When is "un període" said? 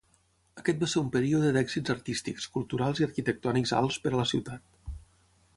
1.01-1.51